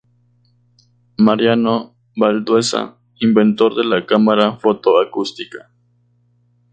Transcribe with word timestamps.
Mariano 1.19 1.95
Valdueza 2.17 2.97
inventor 3.19 3.75
de 3.75 3.83
la 3.85 4.03
Cámara 4.07 4.53
Foto-Acústica. 4.57 5.69